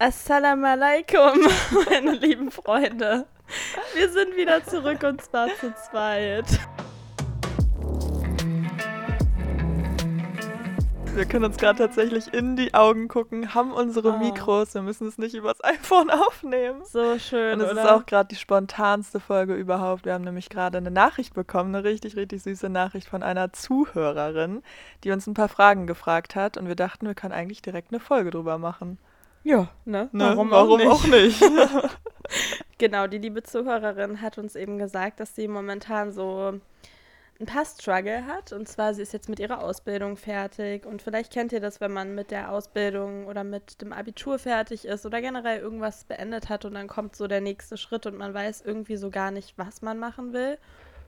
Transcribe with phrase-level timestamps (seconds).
[0.00, 1.40] Assalamu alaikum,
[1.90, 3.26] meine lieben Freunde.
[3.94, 6.44] Wir sind wieder zurück und zwar zu zweit.
[11.16, 14.18] Wir können uns gerade tatsächlich in die Augen gucken, haben unsere Oh.
[14.18, 16.84] Mikros, wir müssen es nicht übers iPhone aufnehmen.
[16.84, 20.04] So schön, Und es ist auch gerade die spontanste Folge überhaupt.
[20.04, 24.62] Wir haben nämlich gerade eine Nachricht bekommen, eine richtig, richtig süße Nachricht von einer Zuhörerin,
[25.02, 26.56] die uns ein paar Fragen gefragt hat.
[26.56, 28.98] Und wir dachten, wir können eigentlich direkt eine Folge drüber machen.
[29.44, 30.08] Ja, ne?
[30.12, 30.24] Ne?
[30.24, 31.42] Warum, Warum auch nicht?
[31.42, 31.90] auch nicht?
[32.78, 36.60] Genau, die liebe Zuhörerin hat uns eben gesagt, dass sie momentan so
[37.40, 38.52] ein paar Struggle hat.
[38.52, 40.86] Und zwar, sie ist jetzt mit ihrer Ausbildung fertig.
[40.86, 44.84] Und vielleicht kennt ihr das, wenn man mit der Ausbildung oder mit dem Abitur fertig
[44.84, 48.32] ist oder generell irgendwas beendet hat und dann kommt so der nächste Schritt und man
[48.32, 50.56] weiß irgendwie so gar nicht, was man machen will.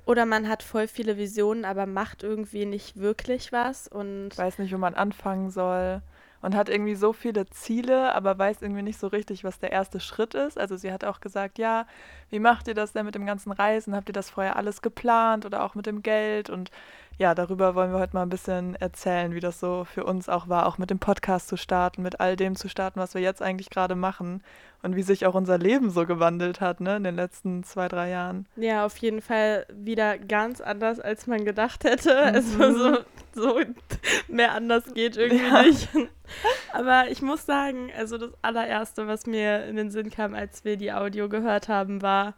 [0.06, 3.86] Oder man hat voll viele Visionen, aber macht irgendwie nicht wirklich was.
[3.86, 6.02] Und weiß nicht, wo man anfangen soll
[6.42, 10.00] und hat irgendwie so viele Ziele, aber weiß irgendwie nicht so richtig, was der erste
[10.00, 10.58] Schritt ist.
[10.58, 11.86] Also sie hat auch gesagt, ja,
[12.30, 13.94] wie macht ihr das denn mit dem ganzen Reisen?
[13.94, 16.48] Habt ihr das vorher alles geplant oder auch mit dem Geld?
[16.50, 16.70] Und
[17.20, 20.48] ja, darüber wollen wir heute mal ein bisschen erzählen, wie das so für uns auch
[20.48, 23.42] war, auch mit dem Podcast zu starten, mit all dem zu starten, was wir jetzt
[23.42, 24.42] eigentlich gerade machen
[24.82, 28.08] und wie sich auch unser Leben so gewandelt hat, ne, in den letzten zwei, drei
[28.08, 28.46] Jahren.
[28.56, 32.14] Ja, auf jeden Fall wieder ganz anders, als man gedacht hätte.
[32.14, 32.34] Mhm.
[32.34, 32.98] Also so,
[33.34, 33.60] so
[34.28, 35.62] mehr anders geht irgendwie Ja.
[35.64, 35.88] nicht.
[36.72, 40.78] Aber ich muss sagen, also das allererste, was mir in den Sinn kam, als wir
[40.78, 42.32] die Audio gehört haben, war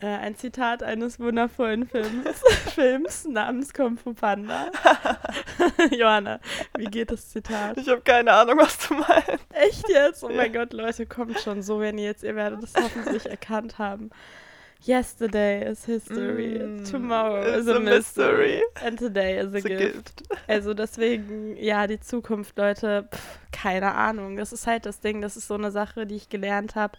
[0.00, 2.40] äh, ein Zitat eines wundervollen Films,
[2.74, 4.66] Films namens Kung Fu Panda.
[5.90, 6.40] Johanna,
[6.76, 7.76] wie geht das Zitat?
[7.78, 9.44] Ich habe keine Ahnung, was du meinst.
[9.52, 10.22] Echt jetzt?
[10.24, 10.60] Oh mein Ja.
[10.64, 14.10] Gott, Leute, kommt schon so, wenn ihr jetzt, ihr werdet es hoffentlich erkannt haben.
[14.86, 18.62] Yesterday is history, Mm, tomorrow is a, a mystery, mystery.
[18.86, 19.68] and today is a gift.
[19.68, 20.22] gift.
[20.46, 24.36] Also deswegen, ja, die Zukunft, Leute, pff, keine Ahnung.
[24.36, 26.96] Das ist halt das Ding, das ist so eine Sache, die ich gelernt habe,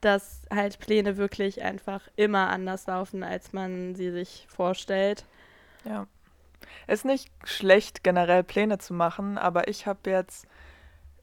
[0.00, 5.24] dass halt Pläne wirklich einfach immer anders laufen, als man sie sich vorstellt.
[5.84, 6.06] Ja.
[6.86, 10.46] Ist nicht schlecht, generell Pläne zu machen, aber ich habe jetzt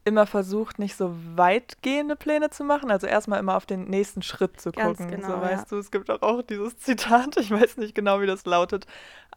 [0.06, 2.92] immer versucht, nicht so weitgehende Pläne zu machen.
[2.92, 5.10] Also erstmal immer auf den nächsten Schritt zu Ganz gucken.
[5.10, 5.42] genau, so ja.
[5.42, 8.86] weißt du, es gibt auch, auch dieses Zitat, ich weiß nicht genau, wie das lautet,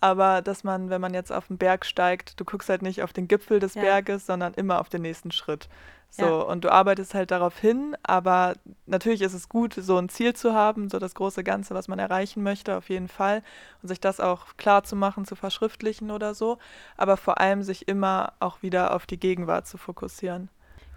[0.02, 3.14] aber dass man, wenn man jetzt auf den Berg steigt, du guckst halt nicht auf
[3.14, 3.82] den Gipfel des Ja.
[3.82, 5.68] Berges, sondern immer auf den nächsten Schritt.
[6.12, 6.32] So, Ja.
[6.42, 8.54] und du arbeitest halt darauf hin, aber
[8.88, 12.00] natürlich ist es gut, so ein Ziel zu haben, so das große Ganze, was man
[12.00, 13.44] erreichen möchte, auf jeden Fall.
[13.84, 16.58] Und sich das auch klar zu machen, zu verschriftlichen oder so.
[16.98, 20.50] Aber vor allem sich immer auch wieder auf die Gegenwart zu fokussieren.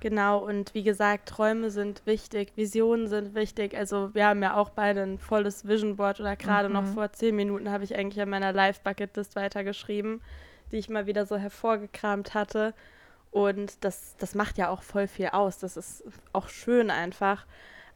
[0.02, 3.76] Genau, und wie gesagt, Träume sind wichtig, Visionen sind wichtig.
[3.76, 6.94] Also wir haben ja auch beide ein volles Vision Board oder gerade noch Mhm.
[6.94, 10.20] vor zehn Minuten habe ich eigentlich an meiner Live-Bucket-List weitergeschrieben,
[10.72, 12.74] die ich mal wieder so hervorgekramt hatte.
[13.30, 15.58] Und das, das macht ja auch voll viel aus.
[15.58, 16.02] Das ist
[16.32, 17.46] auch schön einfach.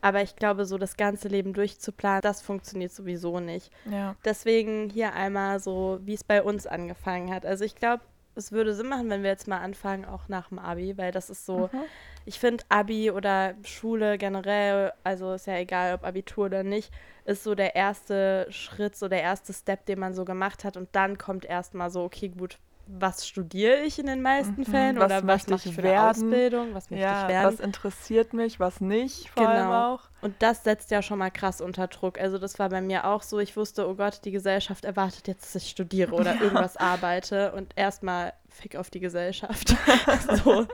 [0.00, 3.72] Aber ich glaube, so das ganze Leben durchzuplanen, das funktioniert sowieso nicht.
[3.90, 4.14] Ja.
[4.24, 7.44] Deswegen hier einmal so, wie es bei uns angefangen hat.
[7.44, 8.02] Also ich glaube,
[8.36, 11.30] es würde Sinn machen, wenn wir jetzt mal anfangen, auch nach dem Abi, weil das
[11.30, 11.84] ist so, Mhm.
[12.24, 16.92] ich finde Abi oder Schule generell, also ist ja egal, ob Abitur oder nicht,
[17.24, 20.76] ist so der erste Schritt, so der erste Step, den man so gemacht hat.
[20.76, 22.58] Und dann kommt erstmal so, okay, gut,
[22.88, 25.90] was studiere ich in den meisten Mhm, Fällen was oder was mache ich für eine
[25.90, 26.08] werden?
[26.10, 27.52] Ausbildung, was möchte Ja, ich werden.
[27.52, 29.94] was interessiert mich, was nicht, vor allem Genau.
[29.94, 30.00] auch.
[30.22, 32.18] Und das setzt ja schon mal krass unter Druck.
[32.20, 33.38] Also das war bei mir auch so.
[33.40, 37.52] Ich wusste, oh Gott, die Gesellschaft erwartet jetzt, dass ich studiere oder irgendwas arbeite.
[37.52, 39.74] Und erstmal fick auf die Gesellschaft.
[40.44, 40.66] so,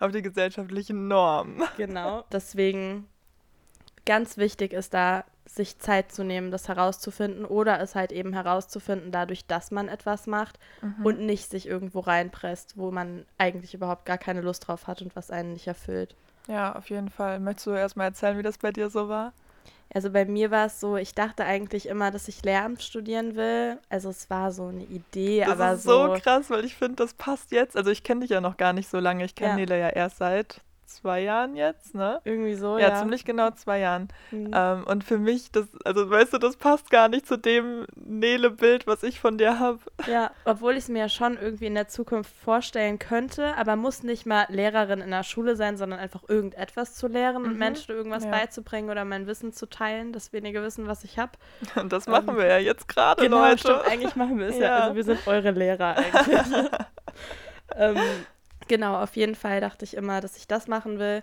[0.00, 1.62] Auf die gesellschaftlichen Normen.
[1.76, 2.24] genau.
[2.32, 3.06] Deswegen
[4.06, 9.10] ganz wichtig ist da, sich Zeit zu nehmen, das herauszufinden oder es halt eben herauszufinden,
[9.12, 11.06] dadurch, dass man etwas macht Mhm.
[11.06, 15.16] und nicht sich irgendwo reinpresst, wo man eigentlich überhaupt gar keine Lust drauf hat und
[15.16, 16.14] was einen nicht erfüllt.
[16.46, 17.40] Ja, auf jeden Fall.
[17.40, 19.32] Möchtest du erstmal erzählen, wie das bei dir so war?
[19.92, 23.78] Also bei mir war es so, ich dachte eigentlich immer, dass ich Lehramt studieren will.
[23.88, 26.96] Also es war so eine Idee, Das aber ist so, so, krass, weil ich finde,
[26.96, 27.74] das passt jetzt.
[27.76, 29.24] Also ich kenne dich ja noch gar nicht so lange.
[29.24, 29.56] Ich kenne Ja.
[29.56, 32.20] Nele ja erst seit zwei Jahren jetzt, ne?
[32.24, 32.94] irgendwie so, ja, ja.
[32.96, 34.08] ziemlich genau zwei Jahren.
[34.30, 34.50] Mhm.
[34.54, 38.86] Ähm, und für mich, das, also weißt du, das passt gar nicht zu dem Nele-Bild,
[38.86, 39.78] was ich von dir habe.
[40.06, 44.02] Ja, obwohl ich es mir ja schon irgendwie in der Zukunft vorstellen könnte, aber muss
[44.02, 47.94] nicht mal Lehrerin in der Schule sein, sondern einfach irgendetwas zu lehren und Mhm, Menschen
[47.94, 48.30] irgendwas ja.
[48.30, 51.32] beizubringen oder mein Wissen zu teilen, das wenige Wissen, was ich habe.
[51.76, 53.58] Und das Ähm, machen wir ja jetzt gerade, Genau, Leute.
[53.58, 53.82] stimmt.
[53.88, 54.62] Eigentlich machen wir es ja.
[54.66, 54.78] Ja.
[54.88, 56.46] Also wir sind eure Lehrer eigentlich.
[57.76, 57.96] ähm,
[58.68, 61.22] genau, auf jeden Fall dachte ich immer, dass ich das machen will.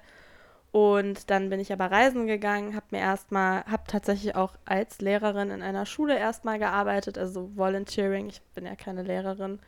[0.72, 5.52] Und dann bin ich aber reisen gegangen, habe mir erstmal, habe tatsächlich auch als Lehrerin
[5.52, 8.28] in einer Schule erstmal gearbeitet, also Volunteering.
[8.28, 9.60] Ich bin ja keine Lehrerin.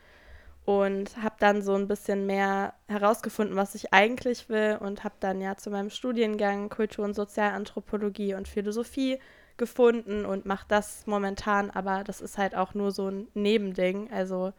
[0.65, 5.41] und habe dann so ein bisschen mehr herausgefunden, was ich eigentlich will und habe dann
[5.41, 9.19] ja zu meinem Studiengang Kultur- und Sozialanthropologie und Philosophie
[9.57, 14.11] gefunden und mache das momentan, aber das ist halt auch nur so ein Nebending.
[14.11, 14.53] Also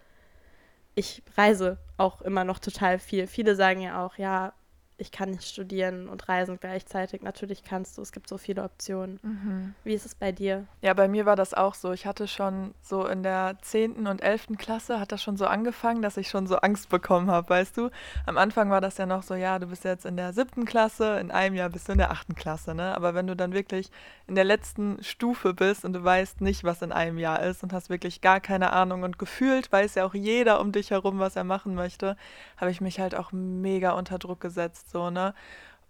[0.98, 3.26] ich reise auch immer noch total viel.
[3.26, 4.52] Viele sagen ja auch, ja,
[4.98, 7.22] ich kann nicht studieren und reisen gleichzeitig.
[7.22, 9.20] Natürlich kannst du, es gibt so viele Optionen.
[9.22, 9.74] Mhm.
[9.84, 10.66] Wie ist es bei dir?
[10.82, 11.92] Ja, bei mir war das auch so.
[11.92, 14.08] Ich hatte schon so in der 10.
[14.08, 14.58] und 11.
[14.58, 17.90] Klasse, hat das schon so angefangen, dass ich schon so Angst bekommen habe, weißt du?
[18.26, 20.64] Am Anfang war das ja noch so, ja, du bist jetzt in der 7.
[20.64, 22.34] Klasse, in einem Jahr bist du in der 8.
[22.34, 22.96] Klasse, ne?
[22.96, 23.90] Aber wenn du dann wirklich
[24.26, 27.72] in der letzten Stufe bist und du weißt nicht, was in einem Jahr ist und
[27.72, 31.36] hast wirklich gar keine Ahnung und gefühlt weiß ja auch jeder um dich herum, was
[31.36, 32.16] er machen möchte,
[32.56, 35.34] habe ich mich halt auch mega unter Druck gesetzt so, ne?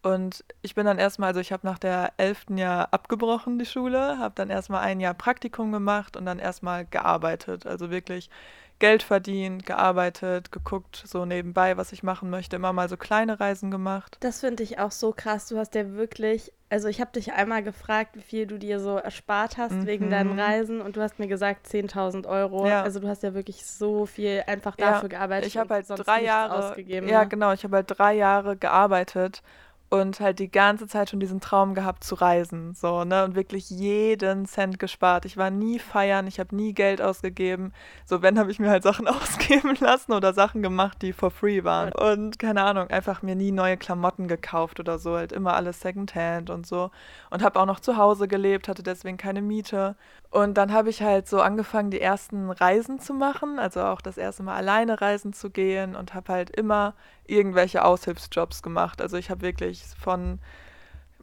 [0.03, 2.57] Und ich bin dann erstmal, also ich habe nach der 11.
[2.57, 7.67] Jahr abgebrochen die Schule, habe dann erstmal ein Jahr Praktikum gemacht und dann erstmal gearbeitet.
[7.67, 8.31] Also wirklich
[8.79, 13.73] Geld verdient, gearbeitet, geguckt, so nebenbei, was ich machen möchte, immer mal so kleine Reisen
[13.73, 14.17] gemacht.
[14.21, 15.49] Das finde ich auch so krass.
[15.49, 18.97] Du hast ja wirklich, also ich habe dich einmal gefragt, wie viel du dir so
[18.97, 19.87] erspart hast mhm.
[19.87, 22.69] wegen deinen Reisen und du hast mir gesagt 10.000 Euro.
[22.69, 22.83] Ja.
[22.83, 25.49] Also du hast ja wirklich so viel einfach dafür ja, gearbeitet.
[25.49, 27.09] Ich habe halt drei Jahre ausgegeben.
[27.09, 27.29] Ja, ne?
[27.29, 27.53] genau.
[27.53, 29.43] Ich habe halt drei Jahre gearbeitet
[29.91, 33.71] und halt die ganze Zeit schon diesen Traum gehabt zu reisen, so, ne, und wirklich
[33.71, 35.25] jeden Cent gespart.
[35.25, 37.73] Ich war nie feiern, ich habe nie Geld ausgegeben.
[38.05, 41.65] So, wenn habe ich mir halt Sachen ausgeben lassen oder Sachen gemacht, die for free
[41.65, 41.93] waren.
[41.93, 46.51] Und keine Ahnung, einfach mir nie neue Klamotten gekauft oder so, halt immer alles Secondhand
[46.51, 46.91] und so.
[47.31, 49.97] Und habe auch noch zu Hause gelebt, hatte deswegen keine Miete.
[50.31, 54.19] Und dann habe ich halt so angefangen, die ersten Reisen zu machen, also auch das
[54.19, 56.95] erste Mal alleine reisen zu gehen und habe halt immer
[57.29, 59.01] irgendwelche Aushilfsjobs gemacht.
[59.01, 60.41] Also ich habe wirklich von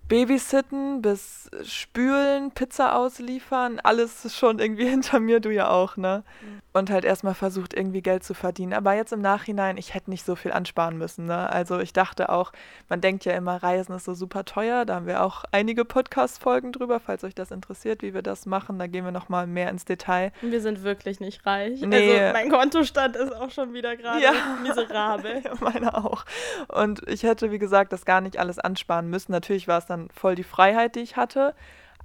[0.07, 6.24] Babysitten bis Spülen, Pizza ausliefern, alles schon irgendwie hinter mir, du ja auch, ne?
[6.42, 6.62] Mhm.
[6.74, 8.74] Und halt erstmal versucht, irgendwie Geld zu verdienen.
[8.74, 11.50] Aber jetzt im Nachhinein, ich hätte nicht so viel ansparen müssen, ne?
[11.50, 12.52] Also ich dachte auch,
[12.90, 14.86] man denkt ja immer, Reisen ist so super teuer.
[14.86, 18.78] Da haben wir auch einige Podcast-Folgen drüber, falls euch das interessiert, wie wir das machen.
[18.78, 20.34] Da gehen wir nochmal mehr ins Detail.
[20.42, 21.81] Wir sind wirklich nicht reich.
[21.81, 22.19] Nee.
[22.19, 24.34] Also mein Kontostand ist auch schon wieder gerade ja.
[24.62, 25.44] miserabel.
[25.62, 26.25] meine auch.
[26.68, 29.31] Und ich hätte, wie gesagt, das gar nicht alles ansparen müssen.
[29.31, 31.54] Natürlich war es dann dann voll die Freiheit, die ich hatte.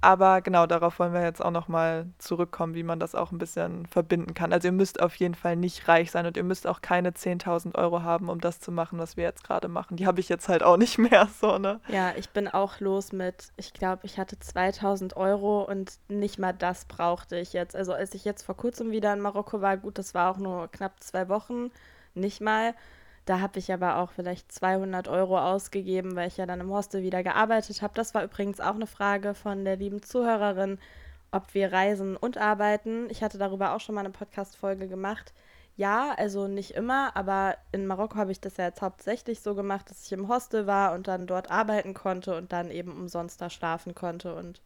[0.03, 3.85] Aber genau, darauf wollen wir jetzt auch nochmal zurückkommen, wie man das auch ein bisschen
[3.85, 4.51] verbinden kann.
[4.51, 7.75] Also ihr müsst auf jeden Fall nicht reich sein und ihr müsst auch keine 10.000
[7.75, 9.97] Euro haben, um das zu machen, was wir jetzt gerade machen.
[9.97, 11.79] Die habe ich jetzt halt auch nicht mehr, so, ne?
[11.87, 16.53] Ja, ich bin auch los mit, ich glaube, ich hatte 2.000 Euro und nicht mal
[16.53, 17.75] das brauchte ich jetzt.
[17.75, 20.67] Also als ich jetzt vor kurzem wieder in Marokko war, gut, das war auch nur
[20.69, 21.69] knapp zwei Wochen,
[22.15, 22.73] nicht mal.
[23.25, 27.03] Da habe ich aber auch vielleicht 200 Euro ausgegeben, weil ich ja dann im Hostel
[27.03, 27.93] wieder gearbeitet habe.
[27.93, 30.79] Das war übrigens auch eine Frage von der lieben Zuhörerin,
[31.31, 33.07] ob wir reisen und arbeiten.
[33.09, 35.33] Ich hatte darüber auch schon mal eine Podcast-Folge gemacht.
[35.77, 39.89] Ja, also nicht immer, aber in Marokko habe ich das ja jetzt hauptsächlich so gemacht,
[39.89, 43.49] dass ich im Hostel war und dann dort arbeiten konnte und dann eben umsonst da
[43.49, 44.35] schlafen konnte.
[44.35, 44.61] Und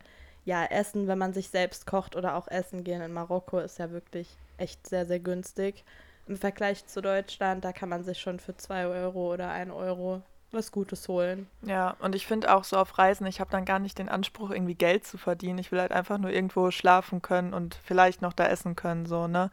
[0.46, 3.92] ja, Essen, wenn man sich selbst kocht oder auch essen gehen in Marokko, ist ja
[3.92, 5.84] wirklich echt sehr, sehr günstig
[6.28, 10.22] im Vergleich zu Deutschland, da kann man sich schon für 2 Euro oder 1 Euro
[10.52, 11.48] was Gutes holen.
[11.62, 14.52] Ja, und ich finde auch so auf Reisen, ich habe dann gar nicht den Anspruch,
[14.52, 15.60] irgendwie Geld zu verdienen.
[15.60, 19.28] Ich will halt einfach nur irgendwo schlafen können und vielleicht noch da essen können, so,
[19.28, 19.52] ne?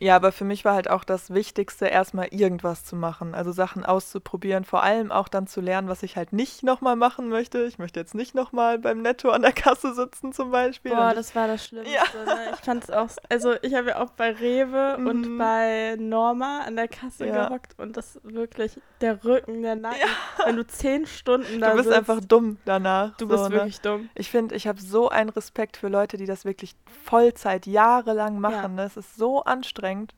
[0.00, 3.84] Ja, aber für mich war halt auch das Wichtigste, erstmal irgendwas zu machen, also Sachen
[3.84, 7.64] auszuprobieren, vor allem auch dann zu lernen, was ich halt nicht nochmal machen möchte.
[7.64, 10.92] Ich möchte jetzt nicht nochmal beim Netto an der Kasse sitzen zum Beispiel.
[10.92, 11.94] Boah, das war das Schlimmste.
[11.94, 12.02] Ja.
[12.24, 12.50] Ne?
[12.54, 15.06] Ich fand es auch, also ich habe ja auch bei Rewe mhm.
[15.06, 17.48] und bei Norma an der Kasse ja.
[17.48, 20.46] gehockt und das wirklich, der Rücken, der Nacken, ja.
[20.46, 23.16] wenn du zehn Stunden da Du bist sitzt, einfach dumm danach.
[23.16, 23.50] Du so, bist ne?
[23.50, 24.08] wirklich dumm.
[24.14, 26.74] Ich finde, ich habe so einen Respekt für Leute, die das wirklich
[27.04, 28.54] Vollzeit, jahrelang machen.
[28.54, 28.68] Ja.
[28.68, 28.82] Ne?
[28.82, 30.14] Das ist so anstrengend anstrengend.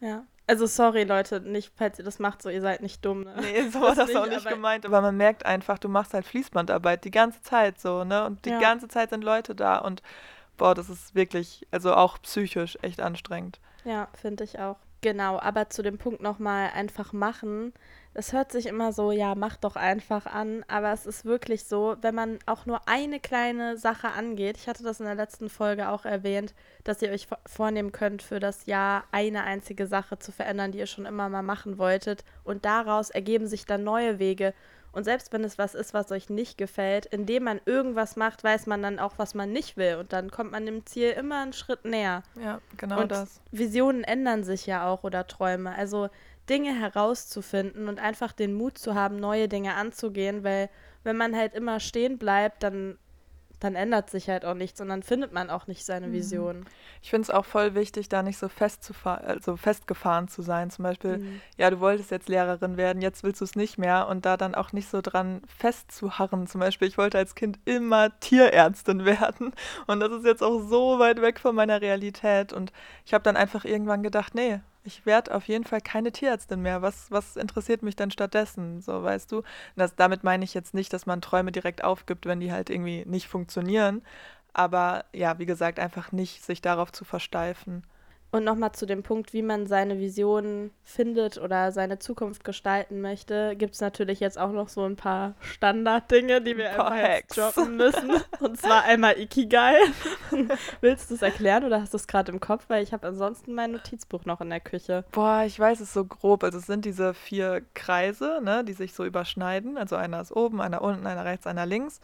[0.00, 0.24] Ja.
[0.46, 3.22] Also sorry Leute, nicht, falls ihr das macht, so ihr seid nicht dumm.
[3.22, 3.34] Ne?
[3.40, 4.84] Nee, so war das, das auch nicht gemeint.
[4.84, 8.24] Aber man merkt einfach, du machst halt Fließbandarbeit die ganze Zeit so, ne?
[8.26, 8.58] Und die ja.
[8.58, 10.02] ganze Zeit sind Leute da und
[10.56, 13.60] boah, das ist wirklich, also auch psychisch echt anstrengend.
[13.84, 14.76] Ja, finde ich auch.
[15.02, 17.72] Genau, aber zu dem Punkt nochmal einfach machen
[18.20, 21.96] es hört sich immer so, ja, mach doch einfach an, aber es ist wirklich so,
[22.02, 25.88] wenn man auch nur eine kleine Sache angeht, ich hatte das in der letzten Folge
[25.88, 26.52] auch erwähnt,
[26.84, 30.86] dass ihr euch vornehmen könnt, für das Jahr eine einzige Sache zu verändern, die ihr
[30.86, 34.52] schon immer mal machen wolltet und daraus ergeben sich dann neue Wege.
[34.92, 38.66] Und selbst wenn es was ist, was euch nicht gefällt, indem man irgendwas macht, weiß
[38.66, 39.96] man dann auch, was man nicht will.
[39.96, 42.24] Und dann kommt man dem Ziel immer einen Schritt näher.
[42.42, 43.40] Ja, genau und das.
[43.52, 45.72] Visionen ändern sich ja auch oder Träume.
[45.74, 46.08] Also
[46.50, 50.68] Dinge herauszufinden und einfach den Mut zu haben, neue Dinge anzugehen, weil
[51.04, 52.98] wenn man halt immer stehen bleibt, dann
[53.60, 56.12] dann ändert sich halt auch nichts und dann findet man auch nicht seine Mhm.
[56.12, 56.64] Vision.
[57.02, 58.48] Ich finde es auch voll wichtig, da nicht so,
[59.04, 60.70] also festgefahren zu sein.
[60.70, 61.40] Zum Beispiel, Mhm.
[61.58, 64.54] ja, du wolltest jetzt Lehrerin werden, jetzt willst du es nicht mehr und da dann
[64.54, 66.46] auch nicht so dran festzuharren.
[66.46, 69.52] Zum Beispiel, ich wollte als Kind immer Tierärztin werden
[69.86, 72.72] und das ist jetzt auch so weit weg von meiner Realität und
[73.04, 76.82] ich habe dann einfach irgendwann gedacht, nee, ich werde auf jeden Fall keine Tierärztin mehr.
[76.82, 78.80] Was, was interessiert mich denn stattdessen?
[78.80, 79.42] So, weißt du?
[79.76, 83.04] Das, damit meine ich jetzt nicht, dass man Träume direkt aufgibt, wenn die halt irgendwie
[83.06, 84.02] nicht funktionieren.
[84.52, 87.84] Aber ja, wie gesagt, einfach nicht sich darauf zu versteifen.
[88.32, 93.56] Und nochmal zu dem Punkt, wie man seine Vision findet oder seine Zukunft gestalten möchte,
[93.56, 97.76] gibt es natürlich jetzt auch noch so ein paar Standarddinge, die wir einfach jetzt droppen
[97.76, 98.12] müssen.
[98.40, 99.74] Und zwar einmal Ikigai.
[100.80, 102.66] Willst du es erklären oder hast du es gerade im Kopf?
[102.68, 105.04] Weil ich habe ansonsten mein Notizbuch noch in der Küche.
[105.10, 106.44] Boah, ich weiß es so grob.
[106.44, 109.76] Also es sind diese vier Kreise, ne, die sich so überschneiden.
[109.76, 112.00] Also einer ist oben, einer unten, einer rechts, einer links.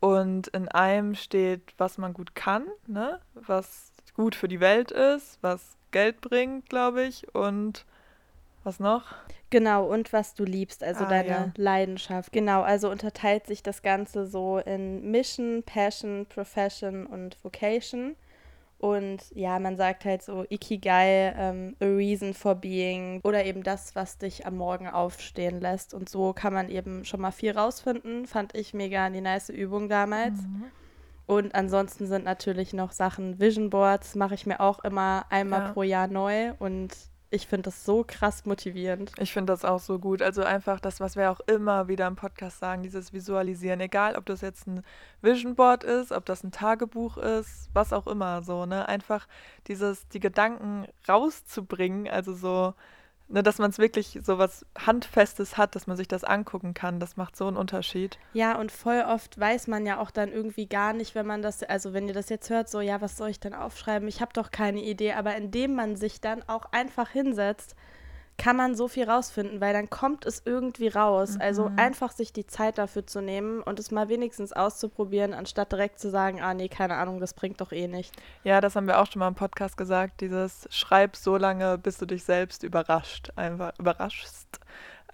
[0.00, 3.87] Und in einem steht, was man gut kann, ne, was
[4.18, 7.32] gut für die Welt ist, was Geld bringt, glaube ich.
[7.34, 7.86] Und
[8.64, 9.14] was noch?
[9.50, 11.52] Genau, und was du liebst, also Ah, deine ja.
[11.56, 12.32] Leidenschaft.
[12.32, 18.16] Genau, also unterteilt sich das Ganze so in Mission, Passion, Profession und Vocation.
[18.78, 23.96] Und ja, man sagt halt so Ikigai, ähm, a reason for being oder eben das,
[23.96, 25.94] was dich am Morgen aufstehen lässt.
[25.94, 28.26] Und so kann man eben schon mal viel rausfinden.
[28.26, 30.42] Fand ich mega die nice Übung damals.
[30.42, 30.64] Mhm.
[31.28, 35.72] Und ansonsten sind natürlich noch Sachen, Vision Boards mache ich mir auch immer einmal Ja.
[35.72, 36.54] pro Jahr neu.
[36.58, 36.96] Und
[37.28, 39.12] ich finde das so krass motivierend.
[39.18, 40.22] Ich finde das auch so gut.
[40.22, 43.78] Also einfach das, was wir auch immer wieder im Podcast sagen, dieses Visualisieren.
[43.80, 44.82] Egal, ob das jetzt ein
[45.20, 48.88] Vision Board ist, ob das ein Tagebuch ist, was auch immer so, ne?
[48.88, 49.28] Einfach
[49.66, 52.72] dieses, die Gedanken rauszubringen, also so,
[53.28, 57.00] ne, dass man es wirklich so was Handfestes hat, dass man sich das angucken kann,
[57.00, 58.18] das macht so einen Unterschied.
[58.32, 61.62] Ja, und voll oft weiß man ja auch dann irgendwie gar nicht, wenn man das,
[61.62, 64.08] also wenn ihr das jetzt hört, so, ja, was soll ich denn aufschreiben?
[64.08, 67.76] Ich habe doch keine Idee, aber indem man sich dann auch einfach hinsetzt,
[68.38, 71.36] kann man so viel rausfinden, weil dann kommt es irgendwie raus.
[71.38, 75.98] Also einfach sich die Zeit dafür zu nehmen und es mal wenigstens auszuprobieren, anstatt direkt
[75.98, 78.14] zu sagen, ah nee, keine Ahnung, das bringt doch eh nicht.
[78.44, 81.98] Ja, das haben wir auch schon mal im Podcast gesagt, dieses Schreib so lange, bis
[81.98, 84.60] du dich selbst überrascht, einfach überraschst.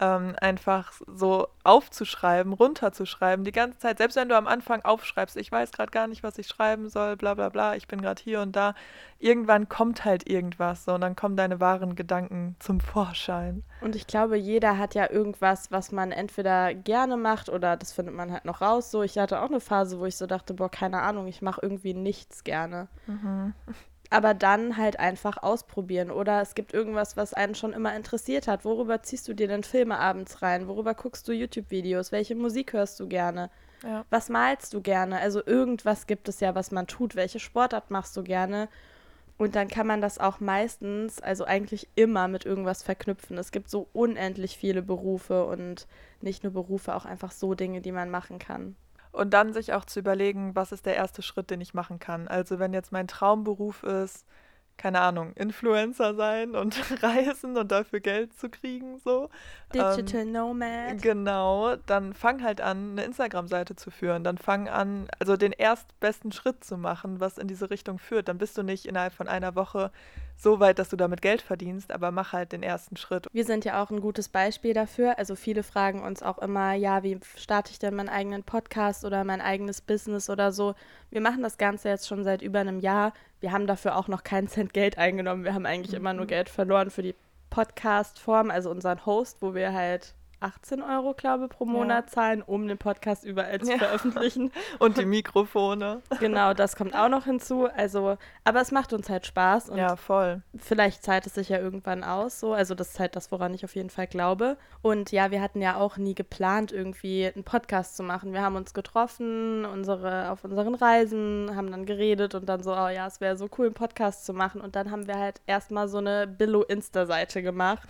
[0.01, 5.49] Ähm, einfach so aufzuschreiben, runterzuschreiben, die ganze Zeit, selbst wenn du am Anfang aufschreibst, ich
[5.49, 8.41] weiß gerade gar nicht, was ich schreiben soll, bla bla bla, ich bin gerade hier
[8.41, 8.75] und da,
[9.19, 13.63] irgendwann kommt halt irgendwas so und dann kommen deine wahren Gedanken zum Vorschein.
[13.79, 18.15] Und ich glaube, jeder hat ja irgendwas, was man entweder gerne macht oder das findet
[18.15, 18.91] man halt noch raus.
[18.91, 21.61] So, ich hatte auch eine Phase, wo ich so dachte, boah, keine Ahnung, ich mache
[21.63, 22.89] irgendwie nichts gerne.
[24.15, 26.09] Aber dann halt einfach ausprobieren.
[26.09, 28.63] Oder es gibt irgendwas, was einen schon immer interessiert hat.
[28.63, 30.69] Worüber ziehst du dir denn Filme abends rein?
[30.69, 32.13] Worüber guckst du YouTube-Videos?
[32.13, 33.49] Welche Musik hörst du gerne?
[33.83, 34.05] Ja.
[34.09, 35.19] Was malst du gerne?
[35.19, 37.17] Also irgendwas gibt es ja, was man tut.
[37.17, 38.69] Welche Sportart machst du gerne?
[39.37, 43.37] Und dann kann man das auch meistens, also eigentlich immer mit irgendwas verknüpfen.
[43.37, 45.87] Es gibt so unendlich viele Berufe und
[46.21, 48.77] nicht nur Berufe, auch einfach so Dinge, die man machen kann.
[49.15, 52.27] Und dann sich auch zu überlegen, was ist der erste Schritt, den ich machen kann.
[52.27, 54.25] Also wenn jetzt mein Traumberuf ist,
[54.77, 59.29] keine Ahnung, Influencer sein und reisen und dafür Geld zu kriegen, so.
[59.73, 61.01] Digital Ähm, Nomad.
[61.01, 64.25] Genau, dann fang halt an, eine Instagram-Seite zu führen.
[64.25, 68.27] Dann fang an, also den erstbesten Schritt zu machen, was in diese Richtung führt.
[68.27, 69.91] Dann bist du nicht innerhalb von einer Woche
[70.37, 73.27] so weit, dass du damit Geld verdienst, aber mach halt den ersten Schritt.
[73.31, 75.17] Wir sind ja auch ein gutes Beispiel dafür.
[75.17, 79.23] Also viele fragen uns auch immer, ja, wie starte ich denn meinen eigenen Podcast oder
[79.23, 80.75] mein eigenes Business oder so.
[81.09, 83.13] Wir machen das Ganze jetzt schon seit über einem Jahr.
[83.39, 85.43] Wir haben dafür auch noch keinen Cent Geld eingenommen.
[85.43, 87.15] Wir haben eigentlich immer nur Geld verloren für die
[87.49, 92.67] Podcast-Form, also unseren Host, wo wir halt 18 Euro, glaube ich, pro Monat zahlen, um
[92.67, 93.77] den Podcast überall zu Ja.
[93.77, 94.51] veröffentlichen.
[94.79, 96.01] Und die Mikrofone.
[96.19, 97.67] Genau, das kommt auch noch hinzu.
[97.75, 100.41] Also, aber es macht uns halt Spaß und Ja, voll.
[100.57, 102.53] vielleicht zahlt es sich ja irgendwann aus, so.
[102.53, 104.57] Also das ist halt das, woran ich auf jeden Fall glaube.
[104.81, 108.33] Und ja, wir hatten ja auch nie geplant, irgendwie einen Podcast zu machen.
[108.33, 112.87] Wir haben uns getroffen, unsere, auf unseren Reisen, haben dann geredet und dann so, oh
[112.87, 114.61] ja, es wäre so cool, einen Podcast zu machen.
[114.61, 117.87] Und dann haben wir halt erstmal so eine Billo-Insta-Seite gemacht.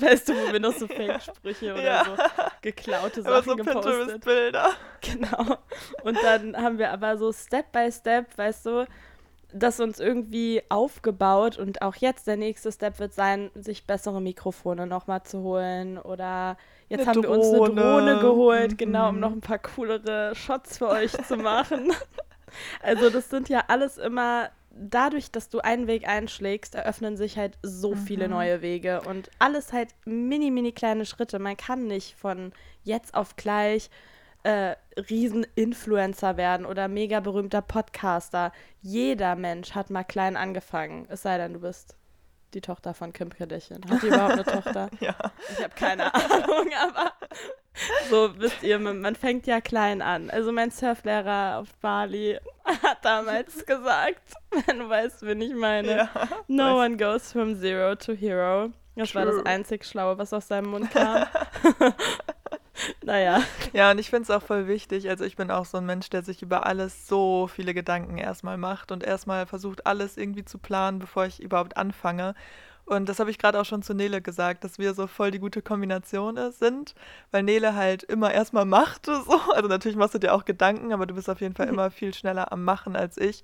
[0.00, 2.04] Weißt du, wo wir noch so Fake-Sprüche oder Ja.
[2.04, 2.12] so
[2.62, 3.92] geklaute Aber Sachen so gepostet.
[3.92, 4.68] Pinterest-Bilder.
[5.02, 5.58] Genau.
[6.02, 8.86] Und dann haben wir aber so Step by Step, weißt du,
[9.52, 14.86] das uns irgendwie aufgebaut und auch jetzt der nächste Step wird sein, sich bessere Mikrofone
[14.86, 16.56] nochmal zu holen oder
[16.88, 18.18] jetzt Eine haben wir uns eine Drohne.
[18.18, 19.20] Geholt, genau, um Mhm.
[19.20, 21.92] noch ein paar coolere Shots für euch zu machen.
[22.82, 27.56] Also das sind ja alles immer dadurch, dass du einen Weg einschlägst, eröffnen sich halt
[27.62, 28.34] so viele Mhm.
[28.34, 31.38] neue Wege und alles halt mini, mini kleine Schritte.
[31.38, 32.52] Man kann nicht von
[32.82, 33.90] jetzt auf gleich
[34.42, 34.76] äh,
[35.10, 38.52] Riesen-Influencer werden oder mega berühmter Podcaster.
[38.82, 41.06] Jeder Mensch hat mal klein angefangen.
[41.08, 41.96] Es sei denn, du bist
[42.52, 43.80] die Tochter von Kim Kardashian.
[43.88, 44.90] Hat die überhaupt eine Tochter?
[45.00, 45.14] Ja.
[45.50, 47.12] Ich habe keine Ahnung, aber
[48.10, 50.30] so wisst ihr, man fängt ja klein an.
[50.30, 54.22] Also mein Surflehrer auf Bali hat damals gesagt,
[54.66, 56.08] wenn du weißt, wen ich meine, Ja,
[56.48, 56.86] no weiß.
[56.86, 58.70] one goes from zero to hero.
[58.96, 59.46] Das war das True.
[59.46, 61.26] einzig Schlaue, was aus seinem Mund kam.
[63.02, 65.08] naja, Ja, und ich finde es auch voll wichtig.
[65.08, 68.56] Also ich bin auch so ein Mensch, der sich über alles so viele Gedanken erstmal
[68.56, 72.34] macht und erstmal versucht, alles irgendwie zu planen, bevor ich überhaupt anfange.
[72.86, 75.38] Und das habe ich gerade auch schon zu Nele gesagt, dass wir so voll die
[75.38, 76.94] gute Kombination sind,
[77.30, 79.06] weil Nele halt immer erstmal macht.
[79.24, 79.40] So.
[79.52, 82.12] Also natürlich machst du dir auch Gedanken, aber du bist auf jeden Fall immer viel
[82.12, 83.42] schneller am Machen als ich.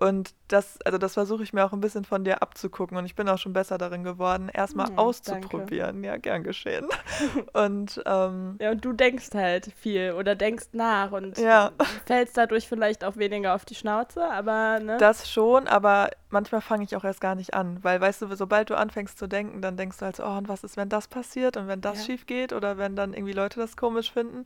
[0.00, 2.96] Und das, also das versuche ich mir auch ein bisschen von dir abzugucken.
[2.96, 6.02] Und ich bin auch schon besser darin geworden, erstmal Hm, auszuprobieren.
[6.02, 6.88] Ja, gern geschehen.
[7.52, 11.70] Und ähm, ja, und du denkst halt viel oder denkst nach und Ja.
[12.06, 14.96] fällst dadurch vielleicht auch weniger auf die Schnauze, aber ne?
[14.98, 18.70] Das schon, aber manchmal fange ich auch erst gar nicht an, weil weißt du, sobald
[18.70, 21.08] du anfängst zu denken, dann denkst du halt so, oh, und was ist, wenn das
[21.08, 22.04] passiert und wenn das Ja.
[22.04, 24.44] schief geht oder wenn dann irgendwie Leute das komisch finden.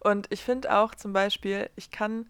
[0.00, 2.26] Und ich finde auch zum Beispiel, ich kann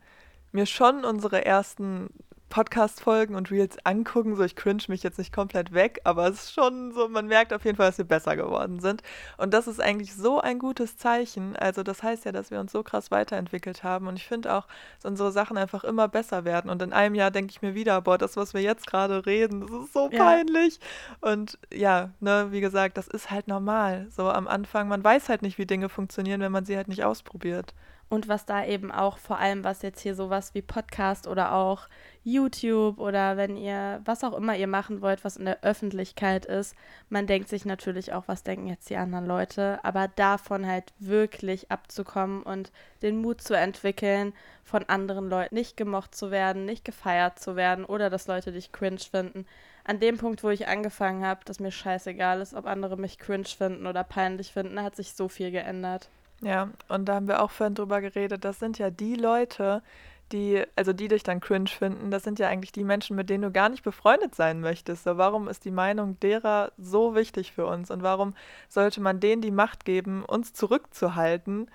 [0.52, 2.08] mir schon unsere ersten
[2.48, 6.52] Podcast-Folgen und Reels angucken, so ich cringe mich jetzt nicht komplett weg, aber es ist
[6.54, 9.02] schon so, man merkt auf jeden Fall, dass wir besser geworden sind.
[9.36, 11.56] Und das ist eigentlich so ein gutes Zeichen.
[11.56, 14.06] Also das heißt ja, dass wir uns so krass weiterentwickelt haben.
[14.06, 16.70] Und ich finde auch, dass unsere Sachen einfach immer besser werden.
[16.70, 19.60] Und in einem Jahr denke ich mir wieder, boah, das, was wir jetzt gerade reden,
[19.60, 20.24] das ist so Ja.
[20.24, 20.80] peinlich.
[21.20, 24.06] Und ja, ne, wie gesagt, das ist halt normal.
[24.10, 27.04] So am Anfang, man weiß halt nicht, wie Dinge funktionieren, wenn man sie halt nicht
[27.04, 27.74] ausprobiert.
[28.10, 31.88] Und was da eben auch vor allem, was jetzt hier sowas wie Podcast oder auch
[32.24, 36.74] YouTube oder wenn ihr, was auch immer ihr machen wollt, was in der Öffentlichkeit ist,
[37.10, 41.70] man denkt sich natürlich auch, was denken jetzt die anderen Leute, aber davon halt wirklich
[41.70, 42.72] abzukommen und
[43.02, 44.32] den Mut zu entwickeln,
[44.64, 48.72] von anderen Leuten nicht gemocht zu werden, nicht gefeiert zu werden oder dass Leute dich
[48.72, 49.46] cringe finden.
[49.84, 53.44] An dem Punkt, wo ich angefangen habe, dass mir scheißegal ist, ob andere mich cringe
[53.44, 56.08] finden oder peinlich finden, hat sich so viel geändert.
[56.40, 59.82] Ja, und da haben wir auch vorhin drüber geredet, das sind ja die Leute,
[60.30, 63.42] die, also die dich dann cringe finden, das sind ja eigentlich die Menschen, mit denen
[63.42, 65.04] du gar nicht befreundet sein möchtest.
[65.04, 67.90] So, warum ist die Meinung derer so wichtig für uns?
[67.90, 68.34] Und warum
[68.68, 71.68] sollte man denen die Macht geben, uns zurückzuhalten,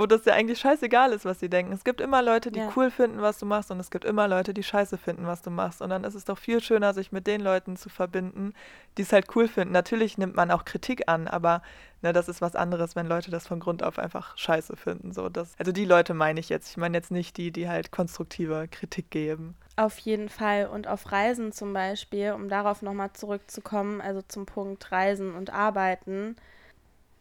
[0.00, 1.74] wo das ja eigentlich scheißegal ist, was sie denken?
[1.74, 2.72] Es gibt immer Leute, die Ja.
[2.74, 5.50] cool finden, was du machst, und es gibt immer Leute, die scheiße finden, was du
[5.50, 5.82] machst.
[5.82, 8.54] Und dann ist es doch viel schöner, sich mit den Leuten zu verbinden,
[8.96, 9.74] die es halt cool finden.
[9.74, 11.60] Natürlich nimmt man auch Kritik an, aber
[12.00, 15.12] ne, das ist was anderes, wenn Leute das von Grund auf einfach scheiße finden.
[15.12, 16.70] So, das, also die Leute meine ich jetzt.
[16.70, 19.54] Ich meine jetzt nicht die, die halt konstruktive Kritik geben.
[19.76, 20.68] Auf jeden Fall.
[20.68, 26.36] Und auf Reisen zum Beispiel, um darauf nochmal zurückzukommen, also zum Punkt Reisen und Arbeiten.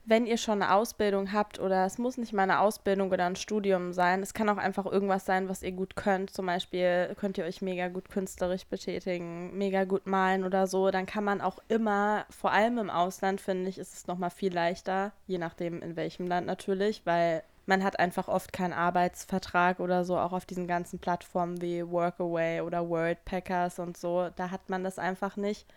[0.05, 3.35] Wenn ihr schon eine Ausbildung habt, oder es muss nicht mal eine Ausbildung oder ein
[3.35, 6.31] Studium sein, es kann auch einfach irgendwas sein, was ihr gut könnt.
[6.31, 10.89] Zum Beispiel könnt ihr euch mega gut künstlerisch betätigen, mega gut malen oder so.
[10.89, 14.53] Dann kann man auch immer, vor allem im Ausland, finde ich, ist es nochmal viel
[14.53, 20.03] leichter, je nachdem in welchem Land natürlich, weil man hat einfach oft keinen Arbeitsvertrag oder
[20.03, 24.29] so, auch auf diesen ganzen Plattformen wie Workaway oder Worldpackers und so.
[24.35, 25.67] Da hat man das einfach nicht.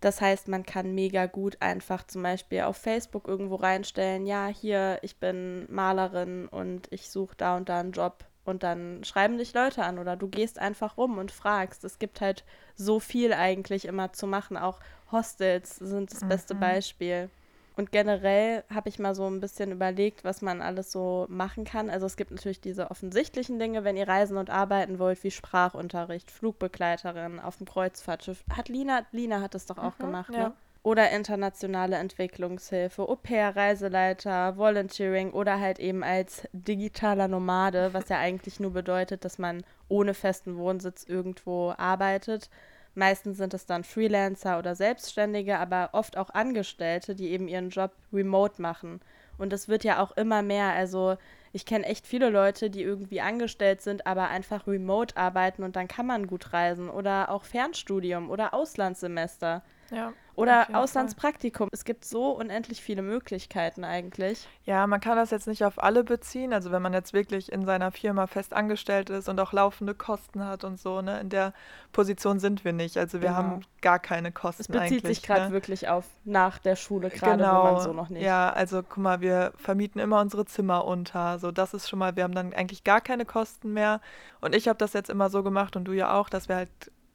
[0.00, 4.98] Das heißt, man kann mega gut einfach zum Beispiel auf Facebook irgendwo reinstellen, ja, hier,
[5.02, 8.24] ich bin Malerin und ich suche da und da einen Job.
[8.44, 11.82] Und dann schreiben dich Leute an oder du gehst einfach rum und fragst.
[11.82, 12.44] Es gibt halt
[12.76, 14.56] so viel eigentlich immer zu machen.
[14.56, 14.78] Auch
[15.10, 16.60] Hostels sind das beste Mhm.
[16.60, 17.30] Beispiel.
[17.76, 21.90] Und generell habe ich mal so ein bisschen überlegt, was man alles so machen kann.
[21.90, 26.30] Also es gibt natürlich diese offensichtlichen Dinge, wenn ihr reisen und arbeiten wollt, wie Sprachunterricht,
[26.30, 28.44] Flugbegleiterin auf dem Kreuzfahrtschiff.
[28.50, 30.48] Hat Lina, Lina hat das doch auch Mhm, gemacht, ja.
[30.48, 30.54] ne?
[30.82, 38.60] Oder internationale Entwicklungshilfe, Au-pair, Reiseleiter, Volunteering oder halt eben als digitaler Nomade, was ja eigentlich
[38.60, 42.48] nur bedeutet, dass man ohne festen Wohnsitz irgendwo arbeitet.
[42.96, 47.92] Meistens sind es dann Freelancer oder Selbstständige, aber oft auch Angestellte, die eben ihren Job
[48.10, 49.00] remote machen.
[49.36, 50.72] Und es wird ja auch immer mehr.
[50.72, 51.18] Also
[51.52, 55.88] ich kenne echt viele Leute, die irgendwie angestellt sind, aber einfach remote arbeiten und dann
[55.88, 56.88] kann man gut reisen.
[56.88, 59.62] Oder auch Fernstudium oder Auslandssemester.
[59.90, 60.14] Ja.
[60.36, 61.68] Oder Auslandspraktikum.
[61.72, 64.46] Es gibt so unendlich viele Möglichkeiten eigentlich.
[64.64, 66.52] Ja, man kann das jetzt nicht auf alle beziehen.
[66.52, 70.44] Also wenn man jetzt wirklich in seiner Firma fest angestellt ist und auch laufende Kosten
[70.44, 71.20] hat und so, ne?
[71.20, 71.52] In der
[71.92, 72.98] Position sind wir nicht.
[72.98, 73.38] Also wir Genau.
[73.38, 75.52] haben gar keine Kosten Es bezieht sich gerade ne?
[75.52, 77.60] wirklich auf nach der Schule, gerade genau.
[77.60, 78.22] wo man so noch nicht.
[78.22, 81.38] Ja, also guck mal, wir vermieten immer unsere Zimmer unter.
[81.38, 84.00] So, das ist schon mal, wir haben dann eigentlich gar keine Kosten mehr.
[84.40, 86.68] Und ich habe das jetzt immer so gemacht und du ja auch, dass wir halt,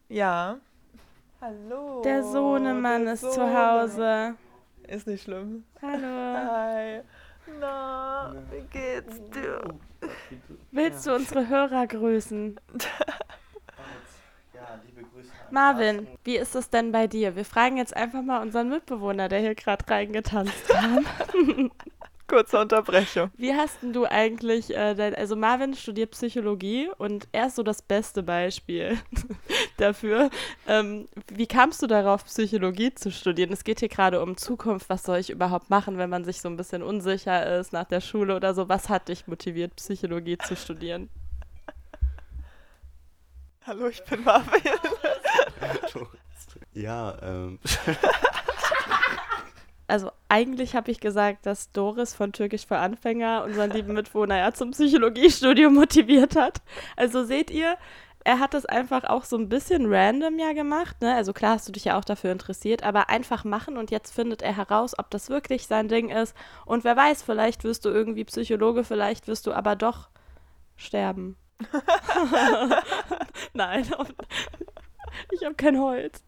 [0.10, 0.58] ja.
[1.42, 2.04] Hallo.
[2.04, 3.82] Der Sohnemann der ist zu Sohnemann.
[3.82, 4.36] Hause.
[4.88, 5.64] Ist nicht schlimm.
[5.82, 6.06] Hallo.
[6.06, 7.02] Hi.
[7.60, 9.60] Na, wie geht's dir?
[10.70, 12.60] Willst du unsere Hörer grüßen?
[14.54, 17.36] Ja, liebe Grüße Marvin, wie ist es denn bei dir?
[17.36, 21.08] Wir fragen jetzt einfach mal unseren Mitbewohner, der hier gerade reingetanzt kam.
[22.32, 23.30] Kurze Unterbrechung.
[23.36, 27.64] Wie hast denn du eigentlich, äh, dein, also Marvin studiert Psychologie und er ist so
[27.64, 28.98] das beste Beispiel
[29.78, 30.30] dafür.
[30.66, 33.52] Ähm, wie kamst du darauf, Psychologie zu studieren?
[33.52, 34.90] Es geht hier gerade um Zukunft.
[34.90, 38.00] Was soll ich überhaupt machen, wenn man sich so ein bisschen unsicher ist nach der
[38.00, 38.70] Schule oder so?
[38.70, 41.10] Was hat dich motiviert, Psychologie zu studieren?
[43.68, 44.62] Hallo, ich bin Marvin.
[46.74, 47.60] Ja, ähm,
[49.92, 54.54] Also eigentlich habe ich gesagt, dass Doris von Türkisch für Anfänger unseren lieben Mitwohner ja
[54.54, 56.62] zum Psychologiestudium motiviert hat.
[56.96, 57.78] Also seht ihr,
[58.24, 61.02] er hat das einfach auch so ein bisschen random ja gemacht.
[61.02, 61.14] Ne?
[61.14, 64.42] Also klar hast du dich ja auch dafür interessiert, aber einfach machen und jetzt findet
[64.42, 66.38] er heraus, ob das wirklich sein Ding ist.
[66.66, 70.08] Und wer weiß, vielleicht wirst du irgendwie Psychologe, vielleicht wirst du aber doch
[70.78, 71.36] sterben.
[73.54, 73.86] Nein,
[75.32, 76.24] ich habe kein Holz.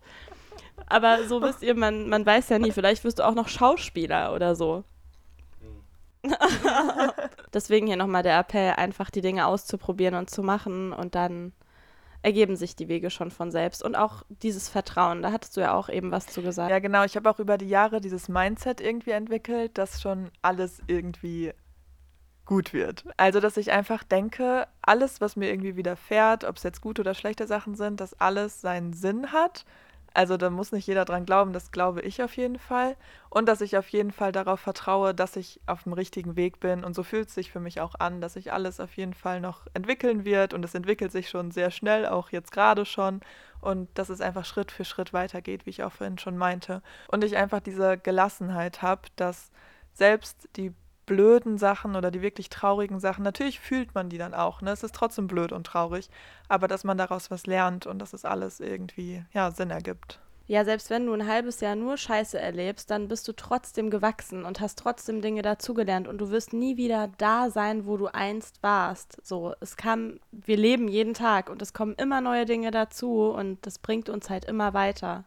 [0.88, 4.34] Aber so wisst ihr, man, man weiß ja nie, vielleicht wirst du auch noch Schauspieler
[4.34, 4.84] oder so.
[7.54, 11.54] Deswegen hier nochmal der Appell, einfach die Dinge auszuprobieren und zu machen und dann
[12.22, 13.84] ergeben sich die Wege schon von selbst.
[13.84, 16.72] Und auch dieses Vertrauen, da hattest du ja auch eben was zu gesagt.
[16.72, 17.04] Ja, genau.
[17.04, 21.54] Ich habe auch über die Jahre dieses Mindset irgendwie entwickelt, dass schon alles irgendwie
[22.46, 23.06] gut wird.
[23.18, 27.14] Also, dass ich einfach denke, alles, was mir irgendwie widerfährt, ob es jetzt gute oder
[27.14, 29.66] schlechte Sachen sind, dass alles seinen Sinn hat.
[30.14, 32.96] Also, da muss nicht jeder dran glauben, das glaube ich auf jeden Fall.
[33.30, 36.84] Und dass ich auf jeden Fall darauf vertraue, dass ich auf dem richtigen Weg bin.
[36.84, 39.42] Und so fühlt es sich für mich auch an, dass sich alles auf jeden Fall
[39.42, 40.54] noch entwickeln wird.
[40.54, 43.22] Und es entwickelt sich schon sehr schnell, auch jetzt gerade schon.
[43.60, 46.84] Und dass es einfach Schritt für Schritt weitergeht, wie ich auch vorhin schon meinte.
[47.08, 49.52] Und ich einfach diese Gelassenheit habe, dass
[49.94, 50.74] selbst die
[51.14, 54.72] blöden Sachen oder die wirklich traurigen Sachen, natürlich fühlt man die dann auch, ne?
[54.72, 56.10] Es ist trotzdem blöd und traurig,
[56.48, 60.20] aber dass man daraus was lernt und dass es alles irgendwie, ja, Sinn ergibt.
[60.48, 64.44] Ja, selbst wenn du ein halbes Jahr nur Scheiße erlebst, dann bist du trotzdem gewachsen
[64.44, 68.62] und hast trotzdem Dinge dazugelernt und du wirst nie wieder da sein, wo du einst
[68.64, 69.26] warst.
[69.26, 73.66] So, es kam, wir leben jeden Tag und es kommen immer neue Dinge dazu und
[73.66, 75.26] das bringt uns halt immer weiter.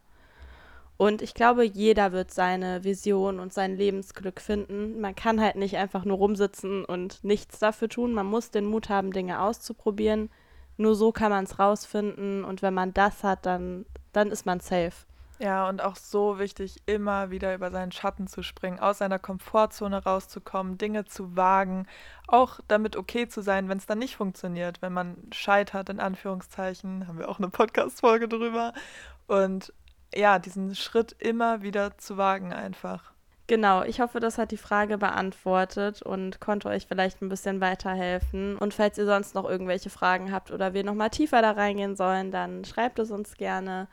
[0.98, 5.00] Und ich glaube, jeder wird seine Vision und sein Lebensglück finden.
[5.00, 8.14] Man kann halt nicht einfach nur rumsitzen und nichts dafür tun.
[8.14, 10.30] Man muss den Mut haben, Dinge auszuprobieren.
[10.78, 12.44] Nur so kann man es rausfinden.
[12.44, 15.06] Und wenn man das hat, dann, dann ist man safe.
[15.38, 20.02] Ja, und auch so wichtig, immer wieder über seinen Schatten zu springen, aus seiner Komfortzone
[20.02, 21.86] rauszukommen, Dinge zu wagen,
[22.26, 27.06] auch damit okay zu sein, wenn es dann nicht funktioniert, wenn man scheitert, in Anführungszeichen,
[27.06, 28.72] haben wir auch eine Podcast-Folge drüber.
[29.26, 29.74] Und
[30.16, 33.12] ja, diesen Schritt immer wieder zu wagen einfach.
[33.48, 38.56] Genau, ich hoffe, das hat die Frage beantwortet und konnte euch vielleicht ein bisschen weiterhelfen.
[38.56, 42.32] Und falls ihr sonst noch irgendwelche Fragen habt oder wir nochmal tiefer da reingehen sollen,
[42.32, 43.86] dann schreibt es uns gerne.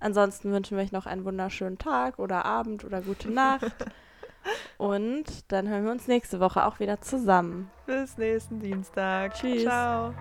[0.00, 3.72] Ansonsten wünschen wir euch noch einen wunderschönen Tag oder Abend oder gute Nacht.
[4.78, 7.70] Und dann hören wir uns nächste Woche auch wieder zusammen.
[7.86, 9.34] Bis nächsten Dienstag.
[9.34, 9.62] Tschüss.
[9.62, 10.14] Ciao.